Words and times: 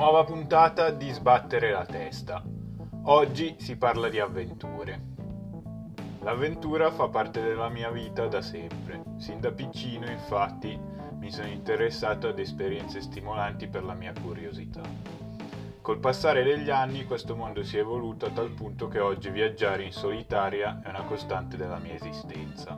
Nuova 0.00 0.24
puntata 0.24 0.88
di 0.92 1.10
Sbattere 1.10 1.72
la 1.72 1.84
testa. 1.84 2.42
Oggi 3.02 3.56
si 3.58 3.76
parla 3.76 4.08
di 4.08 4.18
avventure. 4.18 4.98
L'avventura 6.22 6.90
fa 6.90 7.08
parte 7.08 7.42
della 7.42 7.68
mia 7.68 7.90
vita 7.90 8.26
da 8.26 8.40
sempre. 8.40 9.02
Sin 9.18 9.40
da 9.40 9.52
piccino, 9.52 10.10
infatti, 10.10 10.74
mi 11.18 11.30
sono 11.30 11.48
interessato 11.48 12.28
ad 12.28 12.38
esperienze 12.38 13.02
stimolanti 13.02 13.68
per 13.68 13.84
la 13.84 13.92
mia 13.92 14.14
curiosità. 14.18 14.80
Col 15.82 15.98
passare 15.98 16.44
degli 16.44 16.70
anni 16.70 17.04
questo 17.04 17.36
mondo 17.36 17.62
si 17.62 17.76
è 17.76 17.80
evoluto 17.80 18.24
a 18.24 18.30
tal 18.30 18.52
punto 18.52 18.88
che 18.88 19.00
oggi 19.00 19.28
viaggiare 19.28 19.82
in 19.82 19.92
solitaria 19.92 20.80
è 20.82 20.88
una 20.88 21.02
costante 21.02 21.58
della 21.58 21.78
mia 21.78 21.92
esistenza. 21.92 22.74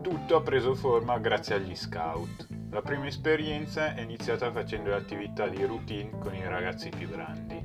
Tutto 0.00 0.36
ha 0.36 0.40
preso 0.40 0.74
forma 0.74 1.18
grazie 1.18 1.56
agli 1.56 1.76
scout. 1.76 2.59
La 2.70 2.82
prima 2.82 3.08
esperienza 3.08 3.94
è 3.94 4.00
iniziata 4.00 4.52
facendo 4.52 4.94
attività 4.94 5.48
di 5.48 5.64
routine 5.64 6.10
con 6.20 6.32
i 6.36 6.46
ragazzi 6.46 6.88
più 6.88 7.08
grandi. 7.08 7.60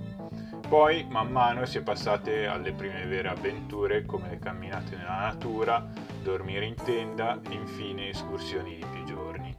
Poi, 0.67 1.05
man 1.07 1.31
mano, 1.31 1.63
si 1.67 1.77
è 1.77 1.83
passate 1.83 2.47
alle 2.47 2.73
prime 2.73 3.05
vere 3.05 3.27
avventure 3.27 4.03
come 4.03 4.29
le 4.29 4.39
camminate 4.39 4.95
nella 4.95 5.19
natura, 5.19 5.87
dormire 6.23 6.65
in 6.65 6.73
tenda 6.73 7.39
e 7.47 7.53
infine 7.53 8.09
escursioni 8.09 8.77
di 8.77 8.85
più 8.91 9.03
giorni. 9.03 9.55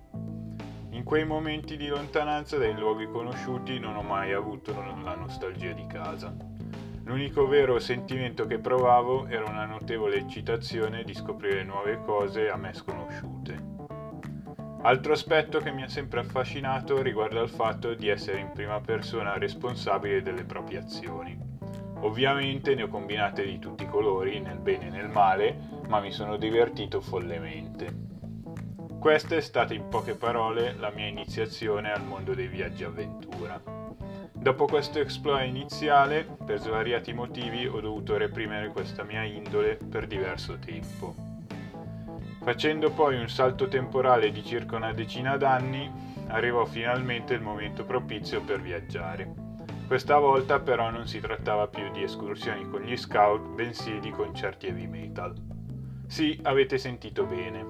In 0.91 1.05
quei 1.05 1.25
momenti 1.25 1.77
di 1.77 1.87
lontananza 1.87 2.59
dai 2.59 2.75
luoghi 2.75 3.07
conosciuti 3.07 3.79
non 3.79 3.95
ho 3.95 4.03
mai 4.03 4.33
avuto 4.33 4.75
la 4.75 5.15
nostalgia 5.15 5.71
di 5.71 5.87
casa. 5.87 6.35
L'unico 7.05 7.47
vero 7.47 7.79
sentimento 7.79 8.47
che 8.47 8.59
provavo 8.59 9.29
era 9.29 9.45
una 9.45 9.65
notevole 9.65 10.17
eccitazione 10.17 11.05
di 11.05 11.15
scoprire 11.15 11.63
nuove 11.63 12.03
cose 12.05 12.51
a 12.51 12.57
me 12.57 12.75
sconosciute. 12.75 13.76
Altro 14.83 15.13
aspetto 15.13 15.59
che 15.59 15.73
mi 15.73 15.83
ha 15.83 15.89
sempre 15.89 16.21
affascinato 16.21 17.03
riguarda 17.03 17.41
il 17.41 17.49
fatto 17.49 17.95
di 17.95 18.09
essere 18.09 18.39
in 18.39 18.53
prima 18.53 18.81
persona 18.81 19.37
responsabile 19.37 20.23
delle 20.23 20.45
proprie 20.45 20.79
azioni. 20.79 21.37
Ovviamente 22.01 22.75
ne 22.75 22.85
ho 22.85 22.89
combinate 22.89 23.45
di 23.45 23.59
tutti 23.59 23.83
i 23.83 23.89
colori, 23.89 24.39
nel 24.39 24.59
bene 24.59 24.87
e 24.87 24.91
nel 24.91 25.09
male, 25.09 25.59
ma 25.89 25.99
mi 25.99 26.13
sono 26.13 26.37
divertito 26.37 27.01
follemente. 27.01 28.05
Questa 29.01 29.35
è 29.35 29.41
stata 29.41 29.75
in 29.75 29.89
poche 29.89 30.15
parole 30.15 30.75
la 30.79 30.91
mia 30.91 31.07
iniziazione 31.07 31.93
al 31.93 32.05
mondo 32.05 32.35
dei 32.35 32.49
viaggi 32.49 32.85
avventura. 32.85 33.61
Dopo 34.33 34.67
questo 34.67 35.01
exploit 35.01 35.49
iniziale, 35.49 36.25
per 36.45 36.61
svariati 36.61 37.13
motivi 37.13 37.67
ho 37.67 37.81
dovuto 37.81 38.17
reprimere 38.17 38.69
questa 38.69 39.03
mia 39.03 39.25
indole 39.25 39.77
per 39.77 40.07
diverso 40.07 40.59
tempo. 40.59 41.26
Facendo 42.47 42.93
poi 42.93 43.19
un 43.19 43.29
salto 43.29 43.67
temporale 43.67 44.31
di 44.31 44.45
circa 44.45 44.77
una 44.77 44.93
decina 44.93 45.37
d'anni, 45.37 45.91
arrivò 46.29 46.65
finalmente 46.65 47.35
il 47.35 47.41
momento 47.41 47.85
propizio 47.85 48.41
per 48.41 48.61
viaggiare. 48.61 49.35
Questa 49.89 50.17
volta 50.21 50.61
però 50.61 50.89
non 50.91 51.09
si 51.09 51.19
trattava 51.19 51.67
più 51.67 51.91
di 51.91 52.05
escursioni 52.05 52.65
con 52.71 52.83
gli 52.83 52.97
scout, 52.97 53.49
bensì 53.49 53.99
di 53.99 54.11
concerti 54.11 54.69
heavy 54.69 54.87
metal. 54.87 55.35
Sì, 56.07 56.39
avete 56.45 56.79
sentito 56.79 57.25
bene. 57.25 57.67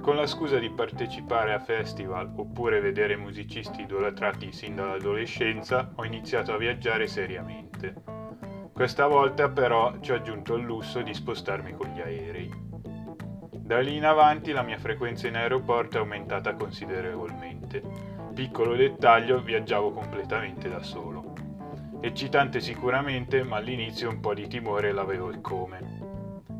Con 0.00 0.14
la 0.14 0.28
scusa 0.28 0.60
di 0.60 0.70
partecipare 0.70 1.52
a 1.52 1.58
festival 1.58 2.32
oppure 2.36 2.80
vedere 2.80 3.16
musicisti 3.16 3.82
idolatrati 3.82 4.52
sin 4.52 4.76
dall'adolescenza, 4.76 5.90
ho 5.92 6.04
iniziato 6.04 6.52
a 6.52 6.56
viaggiare 6.56 7.08
seriamente. 7.08 7.94
Questa 8.72 9.08
volta 9.08 9.48
però 9.48 9.98
ci 9.98 10.12
ho 10.12 10.14
aggiunto 10.14 10.54
il 10.54 10.62
lusso 10.62 11.02
di 11.02 11.12
spostarmi 11.12 11.72
con 11.72 11.88
gli 11.88 12.00
aerei. 12.00 12.63
Da 13.64 13.80
lì 13.80 13.96
in 13.96 14.04
avanti 14.04 14.52
la 14.52 14.60
mia 14.60 14.76
frequenza 14.76 15.26
in 15.26 15.36
aeroporto 15.36 15.96
è 15.96 16.00
aumentata 16.00 16.52
considerevolmente. 16.52 17.82
Piccolo 18.34 18.76
dettaglio, 18.76 19.40
viaggiavo 19.40 19.90
completamente 19.90 20.68
da 20.68 20.82
solo. 20.82 21.32
Eccitante 21.98 22.60
sicuramente, 22.60 23.42
ma 23.42 23.56
all'inizio 23.56 24.10
un 24.10 24.20
po' 24.20 24.34
di 24.34 24.48
timore 24.48 24.92
l'avevo 24.92 25.30
e 25.30 25.40
come. 25.40 25.78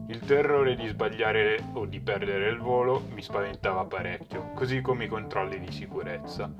Il 0.08 0.20
terrore 0.20 0.76
di 0.76 0.86
sbagliare 0.86 1.62
o 1.74 1.84
di 1.84 2.00
perdere 2.00 2.48
il 2.48 2.58
volo 2.58 3.02
mi 3.12 3.20
spaventava 3.20 3.84
parecchio, 3.84 4.52
così 4.54 4.80
come 4.80 5.04
i 5.04 5.08
controlli 5.08 5.60
di 5.60 5.70
sicurezza. 5.70 6.50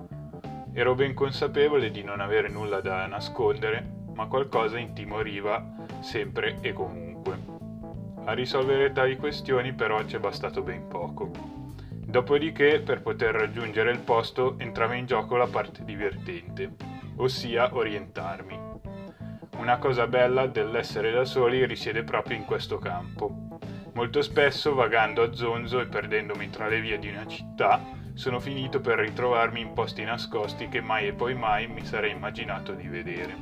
Ero 0.74 0.94
ben 0.94 1.14
consapevole 1.14 1.90
di 1.90 2.02
non 2.02 2.20
avere 2.20 2.50
nulla 2.50 2.82
da 2.82 3.06
nascondere, 3.06 3.82
ma 4.12 4.26
qualcosa 4.26 4.76
intimoriva 4.76 5.86
sempre 6.00 6.58
e 6.60 6.74
comunque. 6.74 7.53
A 8.26 8.32
risolvere 8.32 8.90
tali 8.92 9.16
questioni 9.18 9.74
però 9.74 10.02
ci 10.04 10.16
è 10.16 10.18
bastato 10.18 10.62
ben 10.62 10.88
poco. 10.88 11.30
Dopodiché, 11.90 12.80
per 12.80 13.02
poter 13.02 13.34
raggiungere 13.34 13.90
il 13.90 13.98
posto, 13.98 14.58
entrava 14.58 14.94
in 14.94 15.04
gioco 15.04 15.36
la 15.36 15.46
parte 15.46 15.84
divertente, 15.84 16.74
ossia 17.16 17.74
orientarmi. 17.74 18.58
Una 19.58 19.76
cosa 19.76 20.06
bella 20.06 20.46
dell'essere 20.46 21.10
da 21.10 21.26
soli 21.26 21.66
risiede 21.66 22.02
proprio 22.02 22.38
in 22.38 22.46
questo 22.46 22.78
campo. 22.78 23.58
Molto 23.92 24.22
spesso, 24.22 24.74
vagando 24.74 25.22
a 25.22 25.34
zonzo 25.34 25.80
e 25.80 25.86
perdendomi 25.86 26.48
tra 26.48 26.66
le 26.66 26.80
vie 26.80 26.98
di 26.98 27.08
una 27.08 27.26
città, 27.26 27.78
sono 28.14 28.40
finito 28.40 28.80
per 28.80 29.00
ritrovarmi 29.00 29.60
in 29.60 29.74
posti 29.74 30.02
nascosti 30.02 30.68
che 30.68 30.80
mai 30.80 31.08
e 31.08 31.12
poi 31.12 31.34
mai 31.34 31.66
mi 31.66 31.84
sarei 31.84 32.12
immaginato 32.12 32.72
di 32.72 32.88
vedere. 32.88 33.36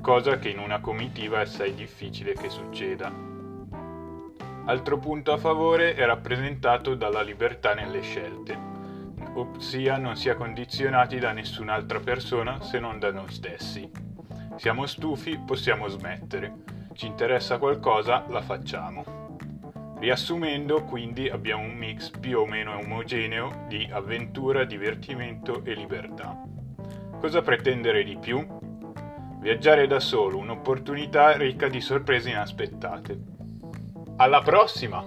Cosa 0.00 0.38
che 0.38 0.48
in 0.48 0.58
una 0.58 0.80
comitiva 0.80 1.38
è 1.38 1.42
assai 1.42 1.72
difficile 1.74 2.32
che 2.32 2.48
succeda. 2.48 3.31
Altro 4.64 4.96
punto 4.98 5.32
a 5.32 5.38
favore 5.38 5.94
è 5.94 6.06
rappresentato 6.06 6.94
dalla 6.94 7.20
libertà 7.20 7.74
nelle 7.74 8.00
scelte, 8.00 8.56
ossia 9.34 9.96
non 9.96 10.14
si 10.14 10.32
condizionati 10.36 11.18
da 11.18 11.32
nessun'altra 11.32 11.98
persona 11.98 12.62
se 12.62 12.78
non 12.78 13.00
da 13.00 13.10
noi 13.10 13.30
stessi. 13.32 13.90
Siamo 14.56 14.86
stufi, 14.86 15.36
possiamo 15.44 15.88
smettere. 15.88 16.54
Ci 16.92 17.06
interessa 17.06 17.58
qualcosa, 17.58 18.24
la 18.28 18.40
facciamo. 18.40 19.04
Riassumendo, 19.98 20.84
quindi 20.84 21.28
abbiamo 21.28 21.64
un 21.64 21.74
mix 21.74 22.10
più 22.10 22.38
o 22.38 22.46
meno 22.46 22.76
omogeneo 22.76 23.64
di 23.66 23.88
avventura, 23.90 24.64
divertimento 24.64 25.64
e 25.64 25.74
libertà. 25.74 26.40
Cosa 27.18 27.42
pretendere 27.42 28.04
di 28.04 28.16
più? 28.16 28.46
Viaggiare 29.40 29.88
da 29.88 29.98
solo, 29.98 30.38
un'opportunità 30.38 31.36
ricca 31.36 31.66
di 31.66 31.80
sorprese 31.80 32.30
inaspettate. 32.30 33.41
Alla 34.16 34.42
prossima! 34.42 35.04